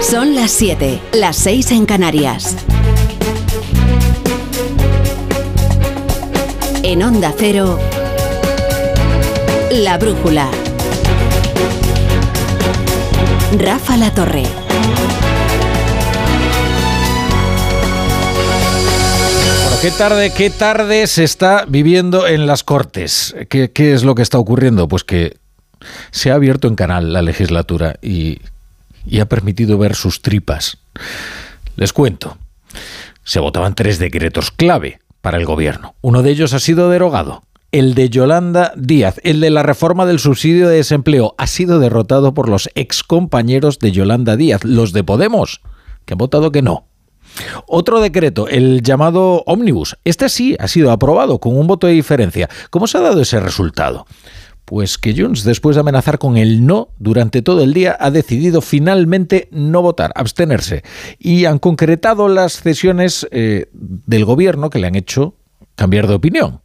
Son 0.00 0.34
las 0.34 0.52
7, 0.52 1.00
las 1.14 1.36
6 1.36 1.72
en 1.72 1.86
Canarias. 1.86 2.56
En 6.82 7.02
Onda 7.02 7.34
Cero, 7.36 7.78
La 9.72 9.98
Brújula. 9.98 10.48
Rafa 13.58 13.96
La 13.96 14.14
Torre. 14.14 14.44
Qué 19.82 19.90
tarde, 19.92 20.32
qué 20.32 20.50
tarde 20.50 21.06
se 21.06 21.22
está 21.22 21.64
viviendo 21.68 22.26
en 22.26 22.46
las 22.46 22.64
Cortes. 22.64 23.36
¿Qué, 23.48 23.70
¿Qué, 23.70 23.92
es 23.92 24.02
lo 24.02 24.14
que 24.14 24.22
está 24.22 24.38
ocurriendo? 24.38 24.88
Pues 24.88 25.04
que 25.04 25.36
se 26.10 26.30
ha 26.30 26.34
abierto 26.34 26.66
en 26.66 26.74
canal 26.74 27.12
la 27.12 27.22
legislatura 27.22 27.96
y, 28.02 28.40
y 29.06 29.20
ha 29.20 29.28
permitido 29.28 29.78
ver 29.78 29.94
sus 29.94 30.22
tripas. 30.22 30.78
Les 31.76 31.92
cuento. 31.92 32.38
Se 33.24 33.40
votaban 33.40 33.74
tres 33.74 33.98
decretos 33.98 34.50
clave 34.50 35.00
para 35.20 35.38
el 35.38 35.44
gobierno. 35.44 35.94
Uno 36.00 36.22
de 36.22 36.30
ellos 36.30 36.52
ha 36.52 36.60
sido 36.60 36.90
derogado. 36.90 37.42
El 37.72 37.94
de 37.94 38.08
Yolanda 38.08 38.72
Díaz, 38.76 39.20
el 39.24 39.40
de 39.40 39.50
la 39.50 39.62
reforma 39.62 40.06
del 40.06 40.18
subsidio 40.18 40.68
de 40.68 40.76
desempleo, 40.76 41.34
ha 41.36 41.46
sido 41.46 41.78
derrotado 41.78 42.32
por 42.32 42.48
los 42.48 42.70
excompañeros 42.74 43.78
de 43.78 43.92
Yolanda 43.92 44.36
Díaz, 44.36 44.64
los 44.64 44.92
de 44.92 45.02
Podemos, 45.04 45.60
que 46.04 46.14
han 46.14 46.18
votado 46.18 46.52
que 46.52 46.62
no. 46.62 46.86
Otro 47.66 48.00
decreto, 48.00 48.48
el 48.48 48.82
llamado 48.82 49.42
ómnibus. 49.46 49.96
Este 50.04 50.28
sí 50.28 50.56
ha 50.58 50.68
sido 50.68 50.90
aprobado 50.90 51.38
con 51.38 51.56
un 51.56 51.66
voto 51.66 51.86
de 51.86 51.92
diferencia. 51.92 52.48
¿Cómo 52.70 52.86
se 52.86 52.98
ha 52.98 53.02
dado 53.02 53.20
ese 53.20 53.40
resultado? 53.40 54.06
Pues 54.66 54.98
que 54.98 55.14
Junts, 55.16 55.44
después 55.44 55.76
de 55.76 55.80
amenazar 55.80 56.18
con 56.18 56.36
el 56.36 56.66
no 56.66 56.88
durante 56.98 57.40
todo 57.40 57.62
el 57.62 57.72
día, 57.72 57.96
ha 57.98 58.10
decidido 58.10 58.60
finalmente 58.60 59.48
no 59.52 59.80
votar, 59.80 60.12
abstenerse. 60.16 60.82
Y 61.20 61.44
han 61.44 61.60
concretado 61.60 62.26
las 62.26 62.60
cesiones 62.60 63.28
eh, 63.30 63.66
del 63.72 64.24
gobierno 64.24 64.68
que 64.68 64.80
le 64.80 64.88
han 64.88 64.96
hecho 64.96 65.34
cambiar 65.76 66.08
de 66.08 66.14
opinión. 66.14 66.60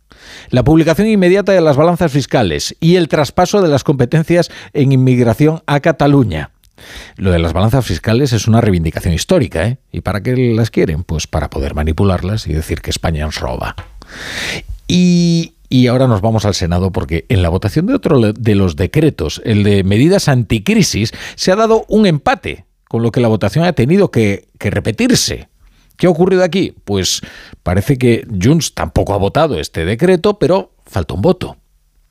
La 0.50 0.64
publicación 0.64 1.08
inmediata 1.08 1.52
de 1.52 1.62
las 1.62 1.78
balanzas 1.78 2.12
fiscales 2.12 2.76
y 2.80 2.96
el 2.96 3.08
traspaso 3.08 3.62
de 3.62 3.70
las 3.70 3.84
competencias 3.84 4.50
en 4.74 4.92
inmigración 4.92 5.62
a 5.68 5.80
Cataluña. 5.80 6.52
Lo 7.18 7.32
de 7.32 7.38
las 7.38 7.54
balanzas 7.54 7.86
fiscales 7.86 8.34
es 8.34 8.48
una 8.48 8.62
reivindicación 8.62 9.14
histórica, 9.14 9.68
¿eh? 9.68 9.78
¿Y 9.92 10.02
para 10.02 10.22
qué 10.22 10.36
las 10.56 10.72
quieren? 10.72 11.04
Pues 11.04 11.28
para 11.28 11.52
poder 11.52 11.76
manipularlas 11.76 12.48
y 12.48 12.54
decir 12.54 12.82
que 12.82 12.90
España 12.90 13.26
nos 13.26 13.40
roba. 13.40 13.76
Y, 14.88 15.54
y 15.72 15.88
ahora 15.88 16.06
nos 16.06 16.20
vamos 16.20 16.44
al 16.44 16.54
Senado 16.54 16.92
porque 16.92 17.26
en 17.30 17.42
la 17.42 17.48
votación 17.48 17.86
de 17.86 17.94
otro 17.94 18.34
de 18.34 18.56
los 18.56 18.76
decretos, 18.76 19.42
el 19.46 19.64
de 19.64 19.86
medidas 19.86 20.28
anticrisis, 20.28 21.14
se 21.36 21.50
ha 21.50 21.56
dado 21.56 21.86
un 21.88 22.06
empate, 22.06 22.66
con 22.90 23.02
lo 23.02 23.12
que 23.14 23.22
la 23.22 23.30
votación 23.30 23.64
ha 23.64 23.72
tenido 23.72 24.12
que, 24.12 24.50
repetirse. 24.60 25.48
¿Qué 25.96 26.08
ha 26.08 26.10
ocurrido 26.10 26.44
aquí? 26.44 26.76
Pues 26.84 27.22
parece 27.64 27.98
que 27.98 28.28
Junts 28.30 28.74
tampoco 28.74 29.14
ha 29.14 29.18
votado 29.18 29.58
este 29.62 29.86
decreto, 29.86 30.38
pero 30.38 30.74
falta 30.86 31.14
un 31.14 31.22
voto. 31.22 31.56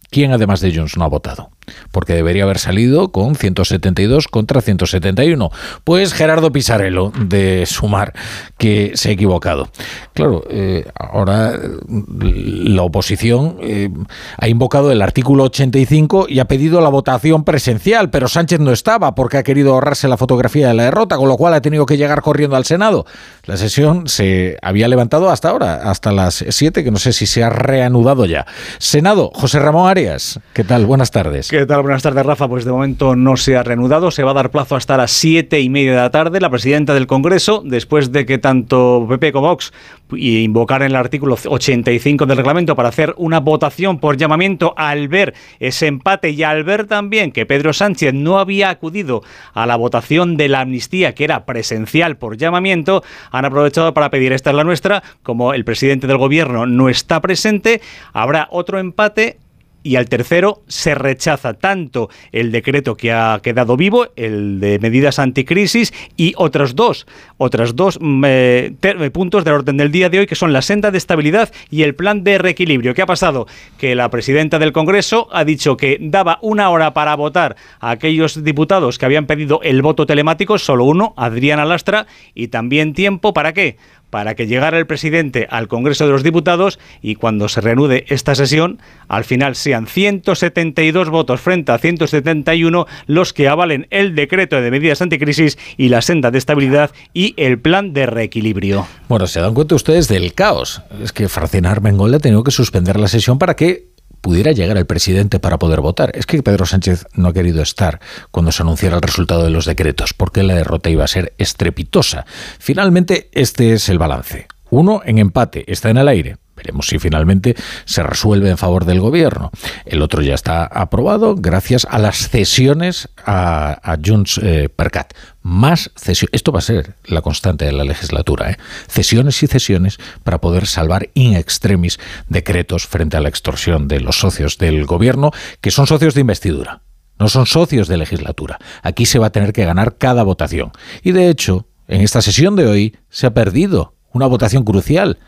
¿Quién 0.09 0.33
además 0.33 0.61
de 0.63 0.75
Junts 0.75 0.97
no 0.97 1.05
ha 1.05 1.09
votado? 1.09 1.51
Porque 1.93 2.15
debería 2.15 2.45
haber 2.45 2.59
salido 2.59 3.13
con 3.13 3.35
172 3.35 4.29
contra 4.29 4.61
171. 4.61 5.51
Pues 5.85 6.13
Gerardo 6.13 6.53
Pisarello 6.53 7.13
de 7.19 7.67
Sumar, 7.67 8.13
que 8.59 8.93
se 8.95 9.11
ha 9.11 9.13
equivocado. 9.13 9.69
Claro, 10.15 10.45
eh, 10.51 10.85
ahora 10.95 11.59
la 11.89 12.83
oposición 12.83 13.57
eh, 13.63 13.91
ha 14.37 14.49
invocado 14.49 14.93
el 14.93 15.03
artículo 15.03 15.45
85 15.45 16.27
y 16.29 16.41
ha 16.41 16.45
pedido 16.47 16.81
la 16.81 16.89
votación 16.89 17.45
presencial, 17.45 18.11
pero 18.11 18.29
Sánchez 18.29 18.61
no 18.61 18.73
estaba 18.73 19.15
porque 19.15 19.39
ha 19.39 19.43
querido 19.43 19.75
ahorrarse 19.75 20.09
la 20.09 20.17
fotografía 20.17 20.69
de 20.69 20.75
la 20.75 20.85
derrota, 20.85 21.17
con 21.17 21.29
lo 21.29 21.37
cual 21.37 21.55
ha 21.55 21.61
tenido 21.61 21.87
que 21.87 21.97
llegar 21.97 22.23
corriendo 22.23 22.57
al 22.57 22.65
Senado. 22.65 23.07
La 23.45 23.57
sesión 23.57 24.09
se 24.09 24.57
había 24.63 24.89
levantado 24.89 25.31
hasta 25.31 25.49
ahora, 25.49 25.91
hasta 25.91 26.13
las 26.13 26.45
7, 26.49 26.85
que 26.85 26.91
no 26.91 26.99
sé 26.99 27.13
si 27.13 27.27
se 27.27 27.43
ha 27.43 27.51
reanudado 27.51 28.27
ya. 28.27 28.47
Senado, 28.79 29.31
José 29.35 29.59
Ramón 29.59 29.89
Arias, 29.89 30.41
¿qué 30.53 30.65
tal? 30.65 30.87
Buenas 30.87 31.11
tardes. 31.11 31.49
¿Qué 31.49 31.60
Buenas 31.67 32.03
tardes, 32.03 32.25
Rafa. 32.25 32.49
Pues 32.49 32.65
de 32.65 32.73
momento 32.73 33.17
no 33.17 33.37
se 33.37 33.57
ha 33.57 33.63
reanudado. 33.63 34.11
Se 34.11 34.23
va 34.23 34.31
a 34.31 34.35
dar 34.35 34.51
plazo 34.51 34.77
hasta 34.77 34.97
las 34.97 35.11
siete 35.11 35.61
y 35.61 35.69
media 35.69 35.91
de 35.91 35.97
la 35.99 36.11
tarde. 36.11 36.41
La 36.41 36.49
presidenta 36.49 36.95
del 36.95 37.07
Congreso, 37.07 37.63
después 37.65 38.13
de 38.13 38.25
que 38.25 38.39
tanto 38.39 39.05
PP 39.09 39.33
como 39.33 39.49
Vox 39.49 39.73
invocaran 40.17 40.91
el 40.91 40.97
artículo 40.97 41.37
85 41.45 42.25
del 42.27 42.37
reglamento 42.37 42.77
para 42.77 42.89
hacer 42.89 43.15
una 43.17 43.41
votación 43.41 43.99
por 43.99 44.17
llamamiento 44.17 44.75
al 44.77 45.09
ver 45.09 45.35
ese 45.59 45.87
empate 45.87 46.31
y 46.31 46.43
al 46.43 46.65
ver 46.65 46.87
también 46.87 47.31
que 47.31 47.47
Pedro 47.47 47.73
Sánchez 47.73 48.15
no 48.15 48.39
había 48.39 48.71
acudido 48.71 49.23
a 49.53 49.67
la 49.67 49.77
votación 49.77 50.37
de 50.37 50.49
la 50.49 50.61
amnistía, 50.61 51.15
que 51.15 51.25
era 51.25 51.45
presencial 51.45 52.17
por 52.17 52.37
llamamiento, 52.37 53.03
han 53.31 53.45
aprovechado 53.45 53.93
para 53.93 54.11
pedir 54.11 54.33
esta 54.33 54.51
es 54.51 54.57
la 54.57 54.65
nuestra. 54.65 55.03
Como 55.23 55.53
el 55.53 55.65
presidente 55.65 56.07
del 56.07 56.17
gobierno 56.17 56.67
no 56.67 56.89
está 56.89 57.21
presente, 57.21 57.81
habrá 58.13 58.49
otro 58.51 58.79
empate 58.79 59.40
y 59.83 59.97
al 59.97 60.09
tercero 60.09 60.63
se 60.69 60.95
rechaza 60.95 61.55
tanto 61.55 62.11
el 62.33 62.53
decreto 62.53 62.97
que 62.97 63.13
ha 63.13 63.41
quedado 63.43 63.77
vivo, 63.77 64.09
el 64.17 64.61
de 64.61 64.79
medidas 64.79 65.19
anticrisis, 65.19 65.93
y 66.17 66.35
otros 66.37 66.75
dos, 66.75 67.07
otros 67.39 67.77
dos 67.77 67.99
mm, 68.01 68.25
eh, 68.27 68.73
eh, 68.83 69.11
puntos 69.11 69.45
del 69.45 69.55
orden 69.55 69.77
del 69.77 69.91
día 69.91 70.09
de 70.11 70.21
hoy, 70.21 70.27
que 70.27 70.35
son 70.35 70.53
la 70.53 70.63
senda 70.63 70.91
de 70.91 70.99
estabilidad 70.99 71.51
y 71.71 71.83
el 71.83 71.95
plan 71.95 72.25
de 72.25 72.39
reequilibrio. 72.39 72.95
¿Qué 72.95 73.03
ha 73.03 73.07
pasado? 73.07 73.47
Que 73.79 73.95
la 73.95 74.11
presidenta 74.11 74.59
del 74.59 74.73
Congreso 74.73 75.29
ha 75.33 75.45
dicho 75.45 75.77
que 75.77 75.99
daba 76.01 76.39
una 76.43 76.71
hora 76.71 76.93
para 76.93 77.15
votar 77.17 77.57
a 77.81 77.91
aquellos 77.91 78.43
diputados 78.45 78.99
que 78.99 79.07
habían 79.07 79.27
pedido 79.27 79.61
el 79.63 79.83
voto 79.83 80.07
telemático, 80.07 80.59
solo 80.59 80.85
uno, 80.85 81.15
Adriana 81.17 81.65
Lastra, 81.65 82.07
y 82.35 82.49
también 82.49 82.95
tiempo 82.95 83.33
para 83.33 83.53
qué? 83.53 83.77
Para 84.11 84.35
que 84.35 84.47
llegara 84.47 84.79
el 84.79 84.87
presidente 84.87 85.47
al 85.51 85.69
Congreso 85.69 86.07
de 86.07 86.13
los 86.13 86.23
Diputados 86.23 86.79
y 87.01 87.15
cuando 87.15 87.49
se 87.49 87.61
reanude 87.61 88.05
esta 88.09 88.35
sesión, 88.35 88.81
al 89.09 89.25
final 89.25 89.57
sean 89.57 89.87
172 89.87 91.09
votos 91.09 91.41
frente 91.41 91.73
a 91.73 91.79
171 91.79 92.87
los 93.07 93.33
que 93.33 93.49
avalen 93.49 93.87
el 93.91 94.15
decreto 94.15 94.61
de 94.61 94.71
medidas 94.71 95.01
anticrisis 95.01 95.59
y 95.77 95.89
la 95.89 96.03
senda 96.03 96.31
de 96.31 96.39
estabilidad 96.39 96.91
y 97.15 97.35
el 97.37 97.59
plan 97.59 97.93
de 97.93 98.07
reequilibrio. 98.07 98.87
Bueno, 99.09 99.27
se 99.27 99.41
dan 99.41 99.55
cuenta 99.55 99.75
ustedes 99.75 100.09
del 100.09 100.35
caos. 100.35 100.83
Es 101.03 101.13
que 101.13 101.29
Francina 101.29 101.71
Armengol 101.71 102.15
ha 102.15 102.19
tenido 102.19 102.45
que 102.45 102.51
suspender 102.51 102.99
la 102.99 103.09
sesión 103.09 103.39
para 103.39 103.55
que 103.55 103.91
pudiera 104.21 104.53
llegar 104.53 104.77
el 104.77 104.87
presidente 104.87 105.41
para 105.41 105.59
poder 105.59 105.81
votar. 105.81 106.13
Es 106.15 106.27
que 106.27 106.43
Pedro 106.43 106.67
Sánchez 106.67 107.07
no 107.15 107.29
ha 107.29 107.33
querido 107.33 107.63
estar 107.63 108.01
cuando 108.31 108.53
se 108.53 108.63
anunciara 108.63 108.97
el 108.97 109.03
resultado 109.03 109.45
de 109.45 109.51
los 109.51 109.67
decretos, 109.67 110.15
porque 110.15 110.43
la 110.43 110.55
derrota 110.55 110.91
iba 110.91 111.05
a 111.05 111.09
ser 111.09 111.33
estrepitosa. 111.39 112.27
Finalmente, 112.59 113.29
este 113.33 113.73
es 113.73 113.89
el 113.89 113.99
balance. 113.99 114.47
Uno 114.71 115.03
en 115.05 115.19
empate, 115.19 115.71
está 115.71 115.91
en 115.91 115.99
el 115.99 116.09
aire. 116.09 116.37
Veremos 116.61 116.89
si 116.89 116.99
finalmente 116.99 117.57
se 117.87 118.03
resuelve 118.03 118.51
en 118.51 118.59
favor 118.59 118.85
del 118.85 119.01
gobierno. 119.01 119.51
El 119.87 120.03
otro 120.03 120.21
ya 120.21 120.35
está 120.35 120.67
aprobado 120.67 121.35
gracias 121.37 121.87
a 121.89 121.99
las 121.99 122.29
cesiones 122.29 123.09
a, 123.25 123.81
a 123.83 123.97
Junts 124.05 124.39
eh, 124.43 124.69
Percat. 124.69 125.15
Más 125.43 125.91
cesiones. 125.97 126.35
Esto 126.35 126.53
va 126.53 126.59
a 126.59 126.63
ser 126.63 126.97
la 127.07 127.23
constante 127.23 127.65
de 127.65 127.73
la 127.73 127.85
legislatura. 127.85 128.51
¿eh? 128.51 128.57
Cesiones 128.89 129.43
y 129.43 129.47
cesiones 129.47 129.97
para 130.23 130.39
poder 130.43 130.67
salvar 130.67 131.09
in 131.15 131.35
extremis 131.35 131.99
decretos 132.29 132.87
frente 132.87 133.17
a 133.17 133.21
la 133.21 133.31
extorsión 133.31 133.89
de 133.89 134.01
los 134.01 134.19
socios 134.19 134.59
del 134.59 134.85
gobierno, 134.85 135.31
que 135.63 135.71
son 135.71 135.87
socios 135.87 136.13
de 136.13 136.21
investidura. 136.21 136.83
No 137.19 137.31
son 137.31 137.47
socios 137.47 137.89
de 137.89 137.97
legislatura. 137.97 138.59
Aquí 138.83 139.07
se 139.07 139.19
va 139.19 139.29
a 139.29 139.33
tener 139.33 139.55
que 139.55 139.65
ganar 139.65 139.97
cada 139.97 140.25
votación. 140.25 140.73
Y 141.03 141.13
de 141.13 141.31
hecho, 141.31 141.67
en 141.89 142.03
esta 142.03 142.21
sesión 142.21 142.55
de 142.55 142.67
hoy 142.67 142.97
se 143.09 143.27
ha 143.27 143.33
perdido 143.33 143.95
una 144.13 144.27
votación 144.27 144.65
crucial 144.65 145.19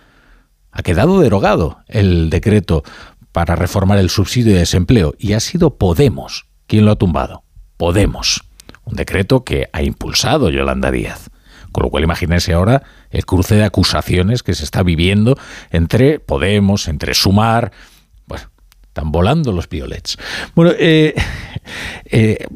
ha 0.72 0.82
quedado 0.82 1.20
derogado 1.20 1.78
el 1.86 2.30
decreto 2.30 2.82
para 3.30 3.54
reformar 3.54 3.98
el 3.98 4.10
subsidio 4.10 4.52
de 4.54 4.60
desempleo 4.60 5.14
y 5.18 5.34
ha 5.34 5.40
sido 5.40 5.76
Podemos 5.76 6.46
quien 6.66 6.86
lo 6.86 6.92
ha 6.92 6.96
tumbado. 6.96 7.44
Podemos. 7.76 8.42
Un 8.84 8.96
decreto 8.96 9.44
que 9.44 9.68
ha 9.72 9.82
impulsado 9.82 10.50
Yolanda 10.50 10.90
Díaz. 10.90 11.30
Con 11.70 11.84
lo 11.84 11.90
cual 11.90 12.04
imagínense 12.04 12.52
ahora 12.52 12.82
el 13.10 13.24
cruce 13.24 13.54
de 13.54 13.64
acusaciones 13.64 14.42
que 14.42 14.54
se 14.54 14.64
está 14.64 14.82
viviendo 14.82 15.38
entre 15.70 16.18
Podemos, 16.18 16.88
entre 16.88 17.14
Sumar. 17.14 17.72
Bueno, 18.26 18.50
están 18.82 19.12
volando 19.12 19.52
los 19.52 19.68
violets. 19.68 20.18
Bueno, 20.54 20.72
eh, 20.78 21.14
eh, 22.06 22.46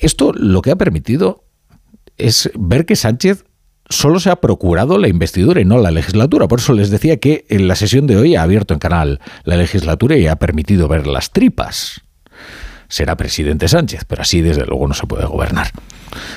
esto 0.00 0.32
lo 0.32 0.62
que 0.62 0.70
ha 0.70 0.76
permitido 0.76 1.44
es 2.16 2.50
ver 2.54 2.86
que 2.86 2.96
Sánchez 2.96 3.44
solo 3.90 4.20
se 4.20 4.30
ha 4.30 4.36
procurado 4.36 4.96
la 4.96 5.08
investidura 5.08 5.60
y 5.60 5.64
no 5.64 5.78
la 5.78 5.90
legislatura. 5.90 6.48
Por 6.48 6.60
eso 6.60 6.72
les 6.72 6.90
decía 6.90 7.18
que 7.18 7.44
en 7.48 7.68
la 7.68 7.74
sesión 7.74 8.06
de 8.06 8.16
hoy 8.16 8.36
ha 8.36 8.42
abierto 8.42 8.72
en 8.72 8.80
canal 8.80 9.20
la 9.44 9.56
legislatura 9.56 10.16
y 10.16 10.26
ha 10.26 10.36
permitido 10.36 10.88
ver 10.88 11.06
las 11.06 11.32
tripas. 11.32 12.00
Será 12.88 13.16
presidente 13.16 13.68
Sánchez, 13.68 14.04
pero 14.06 14.22
así 14.22 14.40
desde 14.40 14.64
luego 14.64 14.88
no 14.88 14.94
se 14.94 15.06
puede 15.06 15.26
gobernar. 15.26 15.68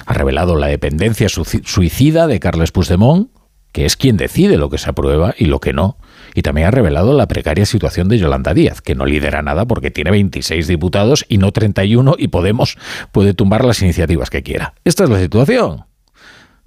Ha 0.06 0.14
revelado 0.14 0.56
la 0.56 0.68
dependencia 0.68 1.28
suicida 1.30 2.28
de 2.28 2.40
Carles 2.40 2.72
Puigdemont, 2.72 3.30
que 3.72 3.86
es 3.86 3.98
quien 3.98 4.18
decide 4.18 4.58
lo 4.58 4.70
que 4.70 4.78
se 4.78 4.90
aprueba 4.90 5.34
y 5.38 5.46
lo 5.46 5.60
que 5.60 5.74
no. 5.74 5.98
Y 6.36 6.44
también 6.44 6.68
ha 6.68 6.72
revelado 6.72 7.14
la 7.14 7.28
precaria 7.28 7.66
situación 7.66 8.08
de 8.08 8.20
Yolanda 8.20 8.54
Díaz, 8.54 8.82
que 8.82 8.94
no 8.94 9.06
lidera 9.06 9.42
nada 9.42 9.66
porque 9.66 9.90
tiene 9.90 10.12
26 10.12 10.68
diputados 10.68 11.26
y 11.28 11.40
no 11.40 11.52
31 11.52 12.16
y 12.20 12.28
Podemos 12.28 12.78
puede 13.12 13.34
tumbar 13.34 13.66
las 13.66 13.82
iniciativas 13.82 14.30
que 14.30 14.44
quiera. 14.44 14.76
Esta 14.84 15.06
es 15.06 15.10
la 15.10 15.20
situación. 15.20 15.86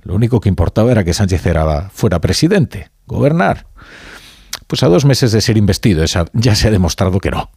Lo 0.06 0.14
único 0.14 0.40
que 0.40 0.48
importaba 0.48 0.92
era 0.92 1.04
que 1.04 1.12
Sánchez 1.12 1.44
era, 1.46 1.90
fuera 1.90 2.20
presidente, 2.20 2.90
gobernar. 3.06 3.66
Pues 4.66 4.82
a 4.82 4.88
dos 4.88 5.04
meses 5.04 5.32
de 5.32 5.40
ser 5.40 5.56
investido 5.56 6.04
ya 6.04 6.54
se 6.54 6.68
ha 6.68 6.70
demostrado 6.70 7.18
que 7.18 7.30
no. 7.30 7.50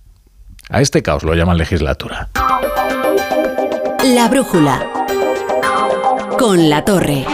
A 0.69 0.81
este 0.81 1.01
caos 1.01 1.23
lo 1.23 1.35
llaman 1.35 1.57
legislatura. 1.57 2.29
La 4.03 4.27
brújula. 4.29 4.87
Con 6.37 6.69
la 6.69 6.85
torre. 6.85 7.25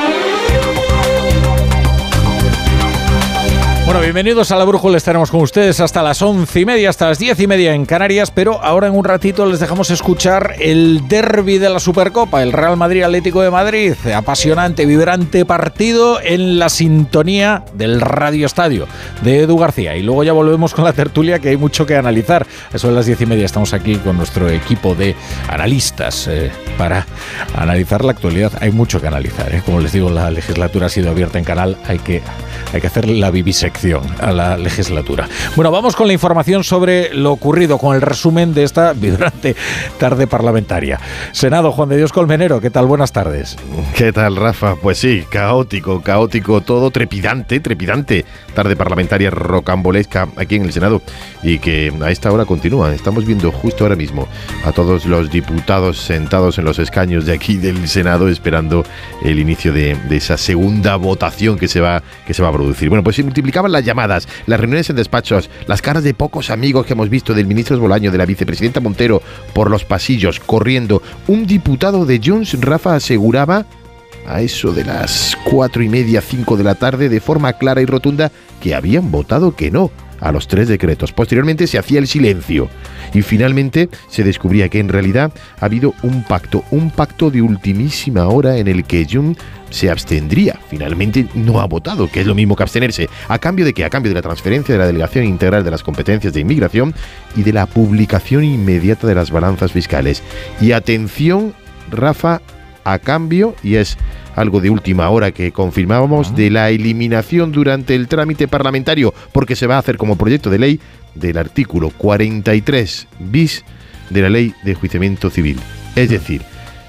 Bueno, 3.86 4.02
bienvenidos 4.02 4.52
a 4.52 4.56
la 4.56 4.66
Brújula. 4.66 4.98
Estaremos 4.98 5.30
con 5.30 5.42
ustedes 5.42 5.80
hasta 5.80 6.02
las 6.02 6.20
once 6.24 6.60
y 6.60 6.66
media, 6.66 6.90
hasta 6.90 7.08
las 7.08 7.20
diez 7.20 7.40
y 7.40 7.46
media 7.46 7.76
en 7.76 7.86
Canarias. 7.86 8.32
Pero 8.32 8.60
ahora 8.64 8.88
en 8.88 8.96
un 8.96 9.06
ratito 9.06 9.46
les 9.46 9.60
dejamos 9.60 9.92
escuchar 9.92 10.56
el 10.60 11.08
derby 11.08 11.60
de 11.60 11.70
la 11.70 11.80
Supercopa, 11.80 12.42
el 12.42 12.52
Real 12.52 12.78
Madrid 12.78 13.04
Atlético 13.04 13.44
de 13.44 13.52
Madrid. 13.52 13.94
Apasionante, 14.12 14.88
vibrante 14.88 15.46
partido 15.46 16.20
en 16.20 16.58
la 16.58 16.70
sintonía 16.70 17.64
del 17.76 18.02
Radio 18.02 18.48
Estadio 18.48 18.88
de 19.22 19.42
Edu 19.42 19.56
García. 19.56 19.96
Y 19.96 20.02
luego 20.02 20.24
ya 20.24 20.34
volvemos 20.34 20.74
con 20.74 20.84
la 20.84 20.94
tertulia, 20.94 21.38
que 21.38 21.50
hay 21.50 21.58
mucho 21.58 21.86
que 21.86 21.96
analizar. 21.96 22.48
Eso 22.74 22.88
de 22.88 22.96
las 22.96 23.06
diez 23.06 23.22
y 23.22 23.28
media 23.28 23.46
estamos 23.46 23.76
aquí 23.76 23.98
con 23.98 24.18
nuestro 24.18 24.50
equipo 24.50 24.96
de 24.96 25.16
analistas 25.48 26.28
eh, 26.28 26.50
para 26.80 27.06
analizar 27.56 28.04
la 28.04 28.14
actualidad. 28.14 28.52
Hay 28.62 28.72
mucho 28.72 29.00
que 29.00 29.06
analizar. 29.06 29.54
Eh. 29.54 29.62
Como 29.64 29.80
les 29.80 29.92
digo, 29.92 30.10
la 30.10 30.32
legislatura 30.32 30.88
ha 30.88 30.90
sido 30.90 31.12
abierta 31.12 31.38
en 31.38 31.46
canal. 31.46 31.78
Hay 31.86 32.00
que, 32.00 32.24
hay 32.74 32.82
que 32.82 32.88
hacer 32.88 33.08
la 33.08 33.30
vivisección 33.30 33.75
a 34.20 34.32
la 34.32 34.58
legislatura. 34.58 35.28
Bueno, 35.56 35.70
vamos 35.70 35.96
con 35.96 36.08
la 36.08 36.14
información 36.14 36.64
sobre 36.64 37.14
lo 37.14 37.32
ocurrido, 37.32 37.78
con 37.78 37.96
el 37.96 38.02
resumen 38.02 38.54
de 38.54 38.64
esta 38.64 38.94
vibrante 38.94 39.56
tarde 40.00 40.28
parlamentaria. 40.28 41.00
Senado, 41.34 41.72
Juan 41.72 41.90
de 41.90 41.98
Dios 41.98 42.14
Colmenero, 42.14 42.62
¿qué 42.62 42.70
tal? 42.70 42.86
Buenas 42.86 43.12
tardes. 43.12 43.58
¿Qué 43.96 44.12
tal, 44.14 44.38
Rafa? 44.38 44.76
Pues 44.76 44.98
sí, 44.98 45.26
caótico, 45.30 46.02
caótico, 46.02 46.62
todo 46.62 46.90
trepidante, 46.90 47.60
trepidante. 47.60 48.26
Tarde 48.54 48.76
parlamentaria 48.76 49.30
rocambolesca 49.30 50.30
aquí 50.38 50.56
en 50.56 50.64
el 50.64 50.72
Senado 50.72 51.02
y 51.44 51.60
que 51.60 51.94
a 52.02 52.12
esta 52.12 52.32
hora 52.32 52.46
continúa. 52.46 52.94
Estamos 52.96 53.26
viendo 53.26 53.52
justo 53.52 53.84
ahora 53.84 53.96
mismo 53.96 54.28
a 54.64 54.72
todos 54.72 55.06
los 55.06 55.30
diputados 55.30 56.00
sentados 56.00 56.58
en 56.58 56.66
los 56.66 56.80
escaños 56.80 57.26
de 57.26 57.34
aquí 57.34 57.58
del 57.58 57.88
Senado 57.88 58.30
esperando 58.30 58.86
el 59.24 59.40
inicio 59.40 59.74
de, 59.74 59.98
esa 60.12 60.38
segunda 60.38 60.96
votación 60.96 61.58
que 61.58 61.68
se 61.68 61.82
va 61.82 62.02
que 62.26 62.34
se 62.34 62.42
va 62.42 62.50
a 62.50 62.54
producir. 62.54 62.90
Bueno, 62.90 63.04
pues 63.04 63.18
se 63.18 63.22
las 63.72 63.86
llamadas, 63.86 64.28
las 64.46 64.60
reuniones 64.60 64.90
en 64.90 64.96
despachos, 64.96 65.50
las 65.68 65.82
caras 65.82 66.04
de 66.04 66.14
pocos 66.14 66.50
amigos 66.50 66.86
que 66.86 66.94
hemos 66.94 67.10
visto 67.10 67.34
del 67.34 67.48
ministro 67.48 67.80
Bolaño, 67.80 68.12
de 68.12 68.18
la 68.18 68.26
vicepresidenta 68.26 68.80
Montero, 68.80 69.22
por 69.54 69.70
los 69.70 69.86
pasillos, 69.86 70.40
corriendo. 70.40 71.02
Un 71.28 71.46
diputado 71.46 72.06
de 72.06 72.22
Junts, 72.24 72.60
Rafa, 72.62 72.96
aseguraba 72.96 73.66
a 74.28 74.42
eso 74.42 74.74
de 74.74 74.86
las 74.86 75.38
cuatro 75.50 75.84
y 75.84 75.90
media, 75.90 76.22
cinco 76.22 76.58
de 76.58 76.64
la 76.64 76.76
tarde, 76.76 77.10
de 77.10 77.20
forma 77.20 77.54
clara 77.54 77.82
y 77.82 77.86
rotunda, 77.86 78.32
que 78.62 78.74
habían 78.74 79.12
votado 79.12 79.56
que 79.56 79.72
no 79.72 79.92
a 80.20 80.32
los 80.32 80.48
tres 80.48 80.68
decretos. 80.68 81.12
Posteriormente 81.12 81.68
se 81.68 81.78
hacía 81.78 82.00
el 82.00 82.08
silencio 82.08 82.70
y 83.14 83.22
finalmente 83.22 83.90
se 84.10 84.24
descubría 84.24 84.70
que 84.70 84.80
en 84.80 84.90
realidad 84.90 85.32
ha 85.60 85.66
habido 85.66 85.94
un 86.04 86.24
pacto, 86.24 86.64
un 86.72 86.92
pacto 86.92 87.32
de 87.32 87.42
ultimísima 87.42 88.28
hora 88.28 88.58
en 88.58 88.68
el 88.68 88.84
que 88.84 89.08
Jung 89.10 89.36
se 89.70 89.90
abstendría. 89.90 90.60
Finalmente 90.70 91.28
no 91.36 91.60
ha 91.60 91.66
votado, 91.66 92.10
que 92.10 92.22
es 92.22 92.28
lo 92.28 92.36
mismo 92.36 92.56
que 92.56 92.64
abstenerse. 92.64 93.10
¿A 93.28 93.40
cambio 93.40 93.66
de 93.66 93.74
qué? 93.74 93.84
A 93.84 93.90
cambio 93.90 94.10
de 94.10 94.16
la 94.16 94.22
transferencia 94.22 94.74
de 94.74 94.80
la 94.80 94.88
delegación 94.88 95.26
integral 95.26 95.64
de 95.64 95.72
las 95.72 95.84
competencias 95.84 96.34
de 96.34 96.40
inmigración 96.40 96.94
y 97.36 97.44
de 97.44 97.54
la 97.54 97.66
publicación 97.66 98.44
inmediata 98.44 99.08
de 99.08 99.16
las 99.16 99.32
balanzas 99.32 99.72
fiscales. 99.72 100.24
Y 100.62 100.72
atención, 100.72 101.54
Rafa, 101.92 102.42
a 102.84 103.00
cambio, 103.00 103.56
y 103.64 103.76
es 103.76 103.98
algo 104.36 104.62
de 104.62 104.70
última 104.70 105.10
hora 105.10 105.32
que 105.32 105.52
confirmábamos, 105.52 106.36
de 106.36 106.50
la 106.50 106.70
eliminación 106.70 107.52
durante 107.52 107.96
el 107.96 108.08
trámite 108.08 108.48
parlamentario, 108.48 109.14
porque 109.32 109.56
se 109.56 109.68
va 109.68 109.76
a 109.76 109.80
hacer 109.80 109.98
como 109.98 110.18
proyecto 110.18 110.50
de 110.50 110.60
ley 110.60 110.80
del 111.16 111.38
artículo 111.38 111.90
43 111.90 113.08
bis 113.20 113.64
de 114.10 114.22
la 114.22 114.30
ley 114.30 114.54
de 114.64 114.76
juiciamiento 114.76 115.30
civil. 115.30 115.60
Es 115.96 116.10
decir, 116.10 116.42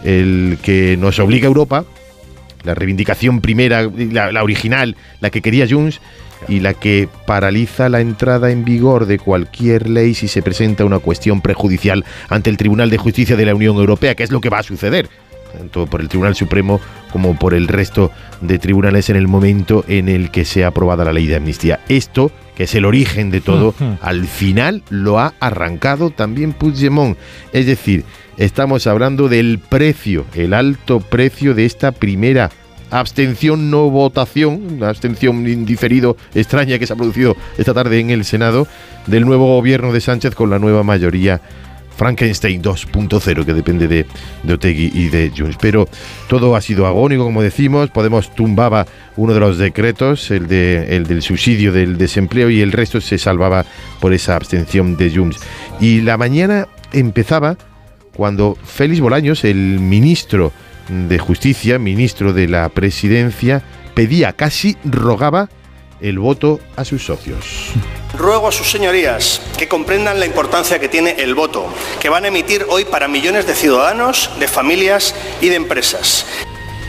el 0.04 0.58
que 0.62 0.96
nos 0.98 1.19
obliga 1.19 1.46
a 1.46 1.48
Europa, 1.48 1.84
la 2.64 2.75
reivindicación 2.75 3.40
primera, 3.40 3.88
la, 3.96 4.32
la 4.32 4.43
original, 4.43 4.96
la 5.20 5.31
que 5.31 5.40
quería 5.40 5.66
Junts, 5.69 6.00
y 6.48 6.60
la 6.60 6.75
que 6.75 7.08
paraliza 7.26 7.88
la 7.88 8.00
entrada 8.00 8.50
en 8.50 8.64
vigor 8.64 9.06
de 9.06 9.19
cualquier 9.19 9.88
ley 9.88 10.14
si 10.14 10.28
se 10.28 10.43
presenta 10.43 10.84
una 10.84 10.98
cuestión 10.98 11.40
prejudicial 11.40 12.04
ante 12.28 12.50
el 12.50 12.56
Tribunal 12.56 12.90
de 12.90 12.98
Justicia 12.98 13.37
de 13.37 13.46
la 13.46 13.54
Unión 13.54 13.76
Europea, 13.76 14.14
que 14.14 14.22
es 14.22 14.31
lo 14.31 14.40
que 14.40 14.50
va 14.50 14.58
a 14.58 14.62
suceder 14.62 15.08
tanto 15.56 15.87
por 15.87 16.00
el 16.00 16.08
Tribunal 16.08 16.35
Supremo 16.35 16.81
como 17.12 17.38
por 17.38 17.55
el 17.55 17.69
resto 17.69 18.11
de 18.41 18.58
tribunales 18.58 19.11
en 19.11 19.17
el 19.17 19.29
momento 19.29 19.85
en 19.88 20.08
el 20.08 20.31
que 20.31 20.44
sea 20.44 20.69
aprobada 20.69 21.05
la 21.05 21.12
ley 21.12 21.26
de 21.26 21.37
amnistía. 21.37 21.81
Esto, 21.88 22.31
que 22.56 22.64
es 22.64 22.75
el 22.75 22.85
origen 22.85 23.31
de 23.31 23.41
todo, 23.41 23.75
al 24.00 24.26
final 24.26 24.82
lo 24.91 25.19
ha 25.19 25.35
arrancado 25.41 26.11
también 26.11 26.53
Puigdemont. 26.53 27.17
Es 27.53 27.67
decir, 27.67 28.05
estamos 28.37 28.87
hablando 28.87 29.29
del 29.29 29.58
precio, 29.58 30.26
el 30.35 30.53
alto 30.53 31.00
precio 31.00 31.55
de 31.55 31.64
esta 31.64 31.93
primera 31.93 32.50
abstención 32.91 33.70
no 33.70 33.91
votación, 33.91 34.76
una 34.76 34.88
abstención 34.88 35.47
indiferido 35.49 36.17
extraña 36.35 36.79
que 36.79 36.87
se 36.87 36.93
ha 36.93 36.97
producido 36.97 37.37
esta 37.58 37.75
tarde 37.75 37.99
en 37.99 38.11
el 38.11 38.25
Senado 38.25 38.69
del 39.06 39.25
nuevo 39.25 39.47
gobierno 39.56 39.93
de 39.93 40.00
Sánchez 40.00 40.35
con 40.35 40.50
la 40.50 40.58
nueva 40.58 40.82
mayoría 40.82 41.41
Frankenstein 41.96 42.62
2.0, 42.62 43.44
que 43.44 43.54
depende 43.54 43.88
de, 43.88 44.06
de, 44.43 44.70
y 44.70 45.08
de 45.08 45.32
Junts. 45.37 45.56
Pero 45.60 45.88
todo 46.28 46.54
ha 46.54 46.60
sido 46.60 46.87
agónico, 46.87 47.25
como 47.25 47.43
decimos. 47.43 47.90
Podemos 47.90 48.34
tumbaba 48.34 48.87
uno 49.16 49.34
de 49.34 49.40
los 49.40 49.58
decretos, 49.58 50.31
el, 50.31 50.46
de, 50.46 50.96
el 50.96 51.06
del 51.06 51.22
subsidio 51.22 51.72
del 51.72 51.98
desempleo, 51.98 52.50
y 52.50 52.60
el 52.60 52.72
resto 52.72 53.00
se 53.00 53.19
salvaba 53.19 53.64
por 54.00 54.12
esa 54.12 54.37
abstención 54.37 54.96
de 54.96 55.10
Junts. 55.10 55.40
Y 55.81 56.02
la 56.02 56.16
mañana 56.16 56.69
empezaba 56.93 57.56
cuando 58.14 58.56
Félix 58.62 59.00
Bolaños, 59.00 59.44
el 59.44 59.81
ministro 59.81 60.52
de 60.88 61.19
Justicia, 61.19 61.78
ministro 61.78 62.32
de 62.32 62.48
la 62.48 62.69
Presidencia, 62.69 63.62
pedía, 63.94 64.32
casi 64.32 64.76
rogaba 64.84 65.48
el 66.00 66.19
voto 66.19 66.60
a 66.76 66.84
sus 66.84 67.04
socios. 67.04 67.72
Ruego 68.19 68.49
a 68.49 68.53
sus 68.53 68.71
señorías 68.71 69.43
que 69.59 69.69
comprendan 69.69 70.19
la 70.19 70.27
importancia 70.27 70.79
que 70.79 70.89
tiene 70.89 71.17
el 71.19 71.35
voto 71.35 71.67
que 72.01 72.09
van 72.09 72.25
a 72.25 72.29
emitir 72.29 72.65
hoy 72.71 72.85
para 72.85 73.09
millones 73.09 73.47
de 73.47 73.55
ciudadanos, 73.55 74.31
de 74.41 74.49
familias 74.49 75.15
y 75.41 75.51
de 75.51 75.57
empresas. 75.57 76.27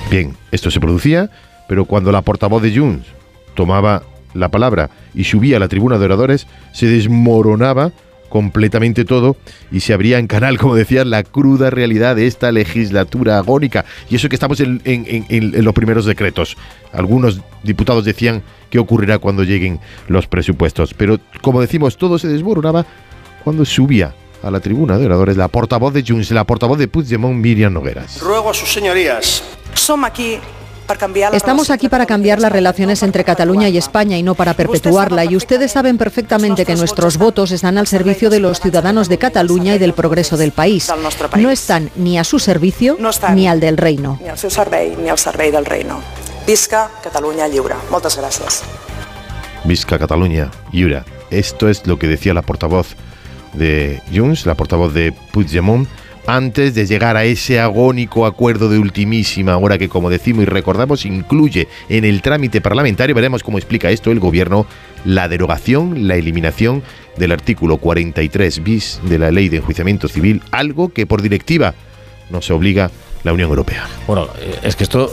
Bien, 0.10 0.38
esto 0.52 0.72
se 0.72 0.80
producía, 0.80 1.30
pero 1.68 1.86
cuando 1.86 2.12
la 2.12 2.22
portavoz 2.22 2.62
de 2.62 2.78
Junts 2.78 3.08
tomaba 3.56 4.04
la 4.34 4.50
palabra 4.50 4.90
y 5.14 5.26
subía 5.26 5.58
a 5.58 5.60
la 5.60 5.68
tribuna 5.68 5.98
de 5.98 6.06
oradores, 6.06 6.48
se 6.72 6.86
desmoronaba 6.86 7.92
completamente 8.30 9.06
todo 9.06 9.38
y 9.72 9.82
se 9.82 9.94
abría 9.94 10.20
en 10.20 10.28
canal, 10.28 10.58
como 10.58 10.76
decía, 10.76 11.06
la 11.06 11.24
cruda 11.24 11.70
realidad 11.70 12.16
de 12.16 12.28
esta 12.28 12.52
legislatura 12.52 13.38
agónica. 13.38 13.86
Y 14.10 14.16
eso 14.16 14.30
que 14.30 14.36
estamos 14.36 14.60
en, 14.60 14.82
los 15.64 15.74
primeros 15.74 16.06
decretos. 16.06 16.58
Algunos 16.94 17.42
diputados 17.64 18.06
decían 18.06 18.44
qué 18.70 18.80
ocurrirá 18.80 19.20
cuando 19.20 19.44
lleguen 19.44 19.80
los 20.08 20.28
presupuestos. 20.28 20.94
Pero 20.94 21.20
como 21.42 21.62
decimos, 21.62 21.98
todo 21.98 22.18
se 22.18 22.28
desmoronaba 22.28 22.86
cuando 23.44 23.66
subía 23.66 24.14
a 24.44 24.52
la 24.52 24.60
tribuna 24.60 24.98
de 24.98 25.06
oradores 25.06 25.38
la 25.38 25.48
portavoz 25.48 25.94
de 25.94 26.04
Junts, 26.08 26.32
la 26.32 26.44
portavoz 26.44 26.78
de 26.78 26.88
Puigdemont, 26.88 27.36
Miriam 27.36 27.74
Nogueras. 27.74 28.22
Ruego 28.22 28.52
a 28.52 28.54
sus 28.54 28.72
señorías. 28.72 29.44
Somos 29.74 30.10
aquí 30.10 30.40
Estamos 31.34 31.70
aquí 31.70 31.90
para 31.90 32.06
cambiar 32.06 32.40
las 32.40 32.52
relaciones 32.52 33.04
entre 33.04 33.24
Cataluña 33.24 33.68
y 33.70 33.78
España 33.78 34.18
y 34.18 34.24
no 34.24 34.36
para 34.36 34.54
perpetuarla. 34.54 35.26
Y 35.26 35.36
ustedes 35.36 35.72
saben 35.72 35.98
perfectamente 35.98 36.66
que 36.66 36.76
nuestros 36.76 37.18
votos 37.18 37.52
están 37.52 37.78
al 37.78 37.88
servicio 37.88 38.30
de 38.30 38.40
los 38.40 38.60
ciudadanos 38.60 39.10
de 39.10 39.18
Cataluña 39.18 39.76
y 39.76 39.80
del 39.80 39.94
progreso 39.94 40.38
del 40.38 40.52
país. 40.52 40.92
No 41.38 41.50
están 41.50 41.90
ni 41.96 42.18
a 42.18 42.24
su 42.24 42.40
servicio 42.40 42.98
ni 43.34 43.48
al 43.48 43.60
del 43.60 43.78
reino. 43.78 44.18
Ni 44.22 44.30
al 44.30 44.38
seu 44.38 44.50
servei 44.50 44.96
ni 44.96 45.10
al 45.10 45.18
servei 45.18 45.52
del 45.52 45.66
reino. 45.66 46.02
Visca 46.48 46.90
Cataluña 47.04 47.48
lliure. 47.48 47.76
Moltes 47.92 48.16
gràcies. 48.16 48.64
Visca 49.66 50.00
Cataluña 50.00 50.50
lliure. 50.72 51.04
Esto 51.30 51.68
es 51.68 51.86
lo 51.86 52.00
que 52.00 52.08
decía 52.08 52.34
la 52.34 52.42
portavoz 52.42 52.96
de 53.54 54.02
Junts, 54.14 54.46
la 54.46 54.56
portavoz 54.56 54.94
de 54.94 55.12
Puigdemont 55.34 55.88
antes 56.28 56.76
de 56.76 56.86
llegar 56.86 57.16
a 57.16 57.24
ese 57.24 57.60
agónico 57.60 58.26
acuerdo 58.26 58.70
de 58.70 58.78
ultimísima 58.78 59.58
hora 59.58 59.78
que, 59.78 59.88
como 59.88 60.10
decimos 60.10 60.44
y 60.44 60.46
recordamos, 60.46 61.06
incluye 61.06 61.70
en 61.88 62.04
el 62.04 62.22
trámite 62.22 62.60
parlamentario, 62.60 63.16
veremos 63.16 63.44
cómo 63.44 63.58
explica 63.58 63.90
esto 63.90 64.12
el 64.12 64.20
gobierno, 64.20 64.68
la 65.06 65.30
derogación, 65.30 66.08
la 66.08 66.16
eliminación 66.16 66.84
del 67.16 67.32
artículo 67.32 67.78
43 67.78 68.62
bis 68.62 69.00
de 69.04 69.20
la 69.20 69.32
ley 69.32 69.48
de 69.48 69.58
enjuiciamiento 69.58 70.10
civil, 70.10 70.44
algo 70.52 70.90
que 70.90 71.08
por 71.08 71.22
directiva 71.22 71.74
nos 72.30 72.52
obliga 72.52 72.92
la 73.24 73.32
Unión 73.32 73.50
Europea. 73.50 73.88
Bueno, 74.06 74.28
eh, 74.40 74.60
es 74.64 74.76
que 74.76 74.84
esto 74.84 75.10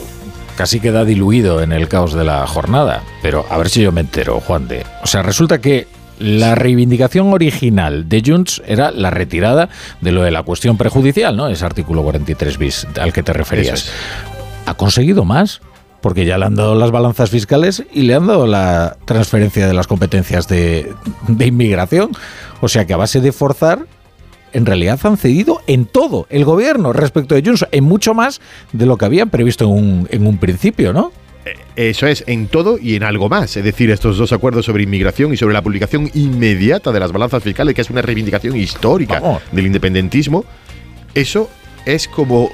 casi 0.56 0.80
queda 0.80 1.04
diluido 1.04 1.62
en 1.62 1.72
el 1.72 1.88
caos 1.88 2.12
de 2.14 2.24
la 2.24 2.44
jornada, 2.48 3.04
pero 3.22 3.46
a 3.50 3.56
ver 3.56 3.68
si 3.68 3.82
yo 3.82 3.92
me 3.92 4.00
entero, 4.00 4.40
Juan 4.40 4.66
de. 4.66 4.84
O 5.02 5.06
sea, 5.06 5.22
resulta 5.22 5.60
que 5.60 5.86
la 6.18 6.54
reivindicación 6.54 7.32
original 7.32 8.08
de 8.08 8.22
Junts 8.24 8.62
era 8.66 8.90
la 8.90 9.10
retirada 9.10 9.68
de 10.00 10.12
lo 10.12 10.22
de 10.22 10.30
la 10.30 10.42
cuestión 10.42 10.76
prejudicial, 10.76 11.36
¿no? 11.36 11.48
Ese 11.48 11.64
artículo 11.64 12.02
43 12.02 12.58
bis 12.58 12.86
al 13.00 13.12
que 13.12 13.22
te 13.22 13.32
referías. 13.32 13.90
¿Ha 14.66 14.74
conseguido 14.74 15.24
más? 15.24 15.60
porque 16.00 16.26
ya 16.26 16.36
le 16.36 16.44
han 16.44 16.54
dado 16.54 16.74
las 16.74 16.90
balanzas 16.90 17.30
fiscales 17.30 17.82
y 17.90 18.02
le 18.02 18.14
han 18.14 18.26
dado 18.26 18.46
la 18.46 18.98
transferencia 19.06 19.66
de 19.66 19.72
las 19.72 19.86
competencias 19.86 20.46
de, 20.48 20.92
de 21.28 21.46
inmigración. 21.46 22.10
O 22.60 22.68
sea 22.68 22.84
que 22.84 22.92
a 22.92 22.98
base 22.98 23.22
de 23.22 23.32
forzar, 23.32 23.86
en 24.52 24.66
realidad 24.66 25.00
han 25.04 25.16
cedido 25.16 25.62
en 25.66 25.86
todo 25.86 26.26
el 26.28 26.44
gobierno 26.44 26.92
respecto 26.92 27.34
de 27.34 27.42
Junts, 27.42 27.66
en 27.72 27.84
mucho 27.84 28.12
más 28.12 28.42
de 28.74 28.84
lo 28.84 28.98
que 28.98 29.06
habían 29.06 29.30
previsto 29.30 29.64
en 29.64 29.70
un, 29.70 30.08
en 30.10 30.26
un 30.26 30.36
principio, 30.36 30.92
¿no? 30.92 31.10
Eh, 31.44 31.54
eso 31.76 32.06
es, 32.06 32.24
en 32.26 32.48
todo 32.48 32.78
y 32.80 32.94
en 32.94 33.02
algo 33.02 33.28
más. 33.28 33.56
Es 33.56 33.64
decir, 33.64 33.90
estos 33.90 34.16
dos 34.16 34.32
acuerdos 34.32 34.66
sobre 34.66 34.82
inmigración 34.82 35.32
y 35.32 35.36
sobre 35.36 35.54
la 35.54 35.62
publicación 35.62 36.10
inmediata 36.14 36.92
de 36.92 37.00
las 37.00 37.12
balanzas 37.12 37.42
fiscales, 37.42 37.74
que 37.74 37.82
es 37.82 37.90
una 37.90 38.02
reivindicación 38.02 38.56
histórica 38.56 39.40
del 39.52 39.66
independentismo, 39.66 40.44
eso 41.14 41.50
es 41.86 42.08
como 42.08 42.50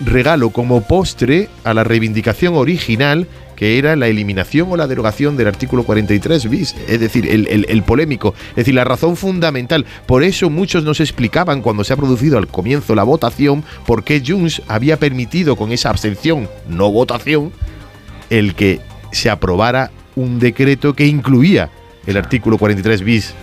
regalo, 0.00 0.50
como 0.50 0.86
postre 0.86 1.48
a 1.62 1.74
la 1.74 1.84
reivindicación 1.84 2.54
original 2.54 3.28
que 3.54 3.78
era 3.78 3.96
la 3.96 4.08
eliminación 4.08 4.70
o 4.70 4.76
la 4.76 4.86
derogación 4.86 5.36
del 5.36 5.48
artículo 5.48 5.84
43 5.84 6.48
bis, 6.50 6.74
es 6.88 7.00
decir, 7.00 7.28
el, 7.28 7.82
polémico, 7.82 8.34
es 8.50 8.56
decir, 8.56 8.74
la 8.74 8.84
razón 8.84 9.16
fundamental. 9.16 9.86
Por 10.06 10.22
eso 10.22 10.50
muchos 10.50 10.84
nos 10.84 11.00
explicaban 11.00 11.62
cuando 11.62 11.84
se 11.84 11.92
ha 11.92 11.96
producido 11.96 12.38
al 12.38 12.48
comienzo 12.48 12.94
la 12.94 13.04
votación 13.04 13.64
por 13.86 14.04
qué 14.04 14.22
Junts 14.26 14.62
había 14.68 14.98
permitido 14.98 15.56
con 15.56 15.72
esa 15.72 15.90
abstención, 15.90 16.48
no 16.68 16.90
votación, 16.90 17.52
el 18.38 18.54
que 18.54 18.80
se 19.12 19.30
aprobara 19.30 19.90
un 20.16 20.38
decreto 20.38 20.94
que 20.94 21.06
incluía 21.06 21.70
el 22.06 22.16
artículo 22.16 22.58
43 22.58 23.02
bis 23.02 23.34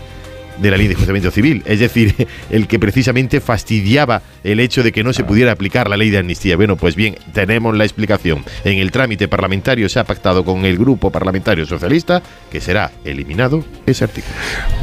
de 0.58 0.70
la 0.70 0.78
ley 0.78 0.88
de 0.88 0.96
juzgamiento 0.96 1.32
civil, 1.32 1.64
es 1.66 1.80
decir, 1.80 2.28
el 2.50 2.68
que 2.68 2.78
precisamente 2.78 3.40
fastidiaba 3.40 4.22
el 4.44 4.60
hecho 4.60 4.84
de 4.84 4.92
que 4.92 5.04
no 5.04 5.14
se 5.14 5.24
pudiera 5.24 5.54
aplicar 5.54 5.90
la 5.90 5.98
ley 5.98 6.10
de 6.10 6.20
amnistía. 6.20 6.56
Bueno, 6.56 6.76
pues 6.76 6.96
bien, 6.96 7.16
tenemos 7.34 7.76
la 7.76 7.84
explicación. 7.84 8.44
En 8.64 8.78
el 8.78 8.92
trámite 8.92 9.28
parlamentario 9.28 9.90
se 9.90 10.00
ha 10.00 10.04
pactado 10.04 10.44
con 10.46 10.66
el 10.66 10.78
grupo 10.78 11.10
parlamentario 11.10 11.66
socialista 11.66 12.22
que 12.52 12.62
será 12.62 12.92
eliminado 13.06 13.64
ese 13.86 14.04
artículo. 14.04 14.36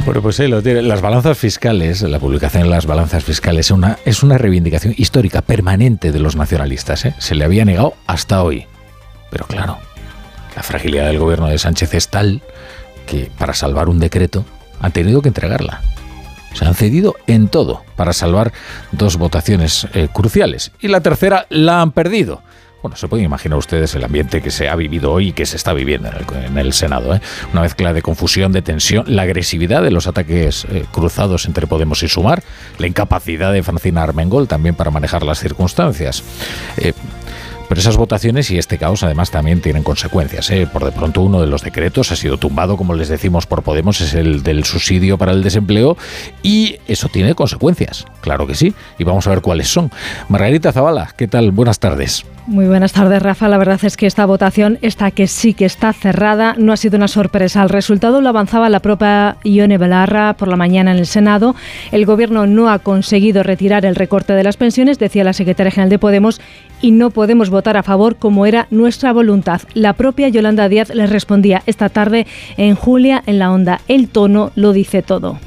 Bueno, 0.05 0.21
pues 0.21 0.39
ahí 0.39 0.49
lo 0.49 0.61
tiene. 0.61 0.81
Las 0.81 1.01
balanzas 1.01 1.37
fiscales, 1.37 2.01
la 2.01 2.19
publicación 2.19 2.63
de 2.63 2.69
las 2.69 2.85
balanzas 2.85 3.23
fiscales 3.23 3.67
es 3.67 3.71
una, 3.71 3.99
es 4.05 4.23
una 4.23 4.37
reivindicación 4.37 4.95
histórica 4.97 5.41
permanente 5.41 6.11
de 6.11 6.19
los 6.19 6.35
nacionalistas. 6.35 7.05
¿eh? 7.05 7.15
Se 7.19 7.35
le 7.35 7.45
había 7.45 7.63
negado 7.63 7.93
hasta 8.07 8.43
hoy. 8.43 8.65
Pero 9.29 9.45
claro, 9.45 9.77
la 10.55 10.63
fragilidad 10.63 11.07
del 11.07 11.19
gobierno 11.19 11.47
de 11.47 11.57
Sánchez 11.57 11.93
es 11.93 12.09
tal 12.09 12.41
que 13.05 13.31
para 13.37 13.53
salvar 13.53 13.89
un 13.89 13.99
decreto 13.99 14.45
han 14.79 14.91
tenido 14.91 15.21
que 15.21 15.29
entregarla. 15.29 15.81
Se 16.53 16.65
han 16.65 16.73
cedido 16.73 17.15
en 17.27 17.47
todo 17.47 17.83
para 17.95 18.13
salvar 18.13 18.51
dos 18.91 19.17
votaciones 19.17 19.87
eh, 19.93 20.07
cruciales. 20.11 20.71
Y 20.79 20.87
la 20.87 21.01
tercera 21.01 21.45
la 21.49 21.81
han 21.81 21.91
perdido. 21.91 22.41
Bueno, 22.81 22.95
se 22.95 23.09
pueden 23.09 23.25
imaginar 23.25 23.59
ustedes 23.59 23.93
el 23.95 24.05
ambiente 24.05 24.41
que 24.41 24.51
se 24.51 24.69
ha 24.69 24.75
vivido 24.75 25.11
hoy 25.11 25.29
y 25.29 25.31
que 25.33 25.45
se 25.45 25.57
está 25.57 25.73
viviendo 25.73 26.09
en 26.45 26.57
el, 26.57 26.71
Senado. 26.71 27.13
¿eh? 27.13 27.21
Una 27.51 27.61
mezcla 27.61 27.91
de 27.91 28.01
confusión, 28.01 28.53
de 28.53 28.61
tensión, 28.61 29.03
la 29.07 29.23
agresividad 29.23 29.83
de 29.83 29.91
los 29.91 30.07
ataques 30.07 30.65
eh, 30.69 30.85
cruzados 30.89 31.45
entre 31.45 31.67
Podemos 31.67 32.03
y 32.03 32.07
Sumar, 32.07 32.41
la 32.77 32.87
incapacidad 32.87 33.51
de 33.51 33.63
Francina 33.63 34.03
Armengol 34.03 34.47
también 34.47 34.75
para 34.75 34.91
manejar 34.91 35.23
las 35.23 35.39
circunstancias. 35.39 36.23
Pero 37.69 37.81
esas 37.81 37.97
votaciones 37.97 38.49
y 38.49 38.57
este 38.57 38.79
caos 38.79 39.03
además 39.03 39.29
también 39.29 39.61
tienen 39.61 39.83
consecuencias. 39.83 40.49
¿eh? 40.49 40.67
Por 40.71 40.83
de 40.83 40.91
pronto 40.91 41.21
uno 41.21 41.39
de 41.39 41.45
los 41.45 41.61
decretos 41.61 42.11
ha 42.11 42.15
sido 42.15 42.37
tumbado, 42.37 42.77
como 42.77 42.95
les 42.95 43.09
decimos 43.09 43.45
por 43.45 43.61
Podemos, 43.61 44.01
es 44.01 44.15
el 44.15 44.41
del 44.41 44.63
subsidio 44.63 45.19
para 45.19 45.33
el 45.33 45.43
desempleo 45.43 45.95
y 46.41 46.77
eso 46.87 47.09
tiene 47.09 47.35
consecuencias, 47.35 48.07
claro 48.21 48.47
que 48.47 48.55
sí, 48.55 48.73
y 48.97 49.03
vamos 49.03 49.27
a 49.27 49.29
ver 49.29 49.41
cuáles 49.41 49.67
son. 49.67 49.91
Margarita 50.29 50.71
Zavala, 50.71 51.13
¿qué 51.15 51.27
tal? 51.27 51.51
Buenas 51.51 51.77
tardes. 51.77 52.25
Muy 52.47 52.65
buenas 52.65 52.93
tardes, 52.93 53.21
Rafa. 53.21 53.47
La 53.47 53.59
verdad 53.59 53.79
es 53.83 53.95
que 53.95 54.07
esta 54.07 54.25
votación, 54.25 54.79
esta 54.81 55.11
que 55.11 55.27
sí 55.27 55.53
que 55.53 55.65
está 55.65 55.93
cerrada, 55.93 56.55
no 56.57 56.73
ha 56.73 56.77
sido 56.77 56.97
una 56.97 57.07
sorpresa. 57.07 57.61
El 57.61 57.69
resultado 57.69 58.21
lo 58.21 58.29
avanzaba 58.29 58.69
la 58.69 58.79
propia 58.79 59.37
Ione 59.43 59.77
Belarra 59.77 60.33
por 60.33 60.47
la 60.47 60.55
mañana 60.55 60.91
en 60.91 60.97
el 60.97 61.05
Senado. 61.05 61.55
El 61.91 62.07
Gobierno 62.07 62.47
no 62.47 62.71
ha 62.71 62.79
conseguido 62.79 63.43
retirar 63.43 63.85
el 63.85 63.95
recorte 63.95 64.33
de 64.33 64.43
las 64.43 64.57
pensiones, 64.57 64.97
decía 64.97 65.23
la 65.23 65.33
secretaria 65.33 65.69
general 65.69 65.91
de 65.91 65.99
Podemos, 65.99 66.41
y 66.81 66.89
no 66.89 67.11
podemos 67.11 67.51
votar 67.51 67.58
a 67.67 67.83
favor 67.83 68.15
como 68.15 68.45
era 68.45 68.67
nuestra 68.71 69.13
voluntad. 69.13 69.61
La 69.73 69.93
propia 69.93 70.29
Yolanda 70.29 70.69
Díaz 70.69 70.89
les 70.93 71.09
respondía 71.09 71.63
esta 71.65 71.89
tarde 71.89 72.25
en 72.57 72.75
Julia 72.75 73.23
en 73.25 73.39
la 73.39 73.51
Onda. 73.51 73.81
El 73.87 74.09
tono 74.09 74.51
lo 74.55 74.73
dice 74.73 75.01
todo. 75.01 75.39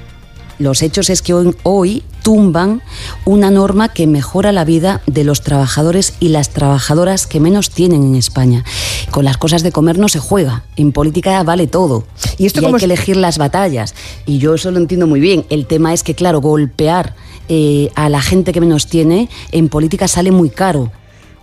Los 0.59 0.83
hechos 0.83 1.11
es 1.11 1.23
que 1.23 1.35
hoy, 1.64 2.04
tumban 2.23 2.83
una 3.25 3.50
norma 3.50 3.88
que 3.88 4.07
mejora 4.07 4.52
la 4.52 4.64
vida 4.64 5.02
de 5.07 5.25
los 5.25 5.42
trabajadores 5.42 6.14
y 6.21 6.28
las 6.28 6.50
trabajadoras 6.50 7.26
que 7.26 7.40
menos 7.40 7.71
tienen 7.71 8.04
en 8.04 8.14
España. 8.14 8.64
Con 9.11 9.25
las 9.25 9.37
cosas 9.37 9.62
de 9.62 9.73
comer 9.73 9.99
no 9.99 10.09
se 10.09 10.21
juega. 10.21 10.64
En 10.76 10.92
política 10.92 11.42
vale 11.42 11.66
todo. 11.66 12.04
Y, 12.38 12.47
esto 12.47 12.64
hay 12.64 12.75
que 12.75 12.85
elegir 12.85 13.16
las 13.16 13.38
batallas. 13.38 13.95
Y 14.25 14.38
yo 14.38 14.54
eso 14.54 14.71
lo 14.71 14.78
entiendo 14.78 15.07
muy 15.07 15.21
bien. 15.21 15.45
El 15.50 15.66
tema 15.66 15.92
es 15.92 16.02
que, 16.02 16.14
claro, 16.14 16.40
golpear 16.40 17.14
eh, 17.49 17.90
a 17.95 18.09
la 18.09 18.23
gente 18.23 18.52
que 18.52 18.61
menos 18.61 18.87
tiene 18.87 19.28
en 19.50 19.69
política 19.69 20.07
sale 20.09 20.31
muy 20.31 20.49
caro. 20.49 20.92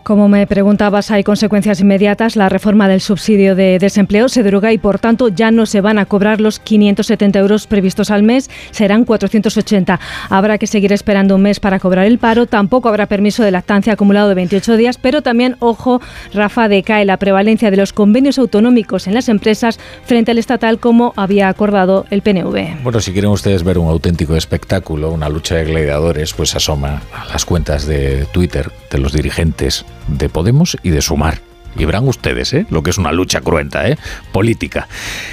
Como 0.03 0.27
me 0.27 0.47
preguntabas, 0.47 1.11
hay 1.11 1.23
consecuencias 1.23 1.81
inmediatas. 1.81 2.35
La 2.35 2.49
reforma 2.49 2.87
del 2.87 3.01
subsidio 3.01 3.55
de 3.55 3.77
desempleo 3.79 4.27
se 4.27 4.41
deroga 4.41 4.73
y, 4.73 4.77
por 4.77 4.97
tanto, 4.97 5.27
ya 5.27 5.51
no 5.51 5.65
se 5.65 5.81
van 5.81 5.99
a 5.99 6.05
cobrar 6.05 6.41
los 6.41 6.59
570 6.59 7.37
euros 7.37 7.67
previstos 7.67 8.09
al 8.09 8.23
mes, 8.23 8.49
serán 8.71 9.05
480. 9.05 9.99
Habrá 10.29 10.57
que 10.57 10.67
seguir 10.67 10.93
esperando 10.93 11.35
un 11.35 11.43
mes 11.43 11.59
para 11.59 11.79
cobrar 11.79 12.05
el 12.05 12.17
paro. 12.17 12.47
Tampoco 12.47 12.89
habrá 12.89 13.05
permiso 13.05 13.43
de 13.43 13.51
lactancia 13.51 13.93
acumulado 13.93 14.29
de 14.29 14.35
28 14.35 14.77
días, 14.77 14.97
pero 14.97 15.21
también, 15.21 15.57
ojo, 15.59 16.01
Rafa, 16.33 16.67
decae 16.67 17.05
la 17.05 17.17
prevalencia 17.17 17.69
de 17.69 17.77
los 17.77 17.93
convenios 17.93 18.39
autonómicos 18.39 19.07
en 19.07 19.13
las 19.13 19.29
empresas 19.29 19.79
frente 20.05 20.31
al 20.31 20.39
estatal, 20.39 20.79
como 20.79 21.13
había 21.17 21.49
acordado 21.49 22.05
el 22.09 22.21
PNV. 22.21 22.81
Bueno, 22.83 22.99
si 22.99 23.11
quieren 23.11 23.29
ustedes 23.29 23.63
ver 23.63 23.77
un 23.77 23.89
auténtico 23.89 24.35
espectáculo, 24.35 25.11
una 25.11 25.29
lucha 25.29 25.55
de 25.55 25.65
gladiadores, 25.65 26.33
pues 26.33 26.55
asoma 26.55 27.01
a 27.13 27.25
las 27.25 27.45
cuentas 27.45 27.85
de 27.85 28.25
Twitter 28.31 28.71
de 28.89 28.97
los 28.97 29.13
dirigentes 29.13 29.85
de 30.17 30.29
Podemos 30.29 30.77
y 30.83 30.89
de 30.89 31.01
Sumar. 31.01 31.41
Y 31.77 31.85
verán 31.85 32.07
ustedes, 32.07 32.53
¿eh? 32.53 32.65
lo 32.69 32.81
que 32.83 32.89
es 32.89 32.97
una 32.97 33.11
lucha 33.11 33.41
cruenta, 33.41 33.87
¿eh? 33.87 33.97
política. 34.31 34.87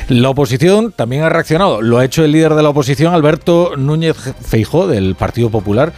La 0.09 0.28
oposición 0.28 0.92
también 0.92 1.23
ha 1.23 1.28
reaccionado. 1.28 1.80
Lo 1.80 1.99
ha 1.99 2.04
hecho 2.04 2.25
el 2.25 2.33
líder 2.33 2.54
de 2.54 2.62
la 2.62 2.68
oposición, 2.68 3.14
Alberto 3.14 3.73
Núñez 3.76 4.16
Feijó, 4.42 4.87
del 4.87 5.14
Partido 5.14 5.50
Popular. 5.50 5.92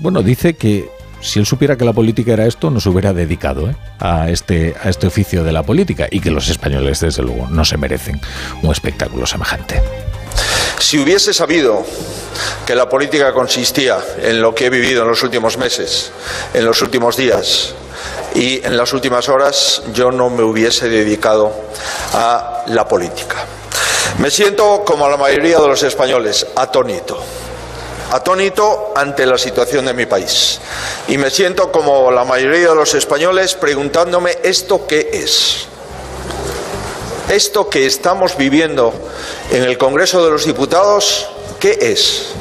Bueno, 0.00 0.22
dice 0.22 0.54
que 0.54 0.90
si 1.22 1.38
él 1.38 1.46
supiera 1.46 1.76
que 1.76 1.84
la 1.84 1.92
política 1.92 2.32
era 2.32 2.46
esto, 2.46 2.70
no 2.70 2.80
se 2.80 2.88
hubiera 2.90 3.12
dedicado 3.12 3.70
¿eh? 3.70 3.76
a, 3.98 4.28
este, 4.28 4.74
a 4.82 4.90
este 4.90 5.06
oficio 5.06 5.44
de 5.44 5.52
la 5.52 5.62
política 5.62 6.06
y 6.10 6.20
que 6.20 6.30
los 6.30 6.48
españoles, 6.48 7.00
desde 7.00 7.22
luego, 7.22 7.48
no 7.48 7.64
se 7.64 7.78
merecen 7.78 8.20
un 8.62 8.70
espectáculo 8.72 9.24
semejante. 9.24 9.80
Si 10.78 10.98
hubiese 10.98 11.32
sabido 11.32 11.86
que 12.66 12.74
la 12.74 12.88
política 12.88 13.32
consistía 13.32 13.98
en 14.20 14.42
lo 14.42 14.54
que 14.54 14.66
he 14.66 14.70
vivido 14.70 15.02
en 15.02 15.08
los 15.08 15.22
últimos 15.22 15.56
meses, 15.56 16.12
en 16.52 16.64
los 16.64 16.82
últimos 16.82 17.16
días, 17.16 17.74
y 18.34 18.64
en 18.64 18.76
las 18.76 18.92
últimas 18.92 19.28
horas 19.28 19.82
yo 19.92 20.10
no 20.10 20.30
me 20.30 20.42
hubiese 20.42 20.88
dedicado 20.88 21.52
a 22.12 22.64
la 22.68 22.86
política. 22.86 23.44
Me 24.18 24.30
siento, 24.30 24.82
como 24.84 25.08
la 25.08 25.16
mayoría 25.16 25.58
de 25.58 25.68
los 25.68 25.82
españoles, 25.82 26.46
atónito. 26.54 27.18
Atónito 28.10 28.92
ante 28.94 29.24
la 29.24 29.38
situación 29.38 29.86
de 29.86 29.94
mi 29.94 30.06
país. 30.06 30.60
Y 31.08 31.16
me 31.16 31.30
siento, 31.30 31.72
como 31.72 32.10
la 32.10 32.24
mayoría 32.24 32.68
de 32.68 32.74
los 32.74 32.94
españoles, 32.94 33.54
preguntándome 33.54 34.38
esto 34.42 34.86
qué 34.86 35.08
es. 35.12 35.66
Esto 37.30 37.70
que 37.70 37.86
estamos 37.86 38.36
viviendo 38.36 38.92
en 39.50 39.62
el 39.62 39.78
Congreso 39.78 40.22
de 40.24 40.30
los 40.30 40.44
Diputados, 40.44 41.28
¿qué 41.58 41.78
es? 41.80 42.32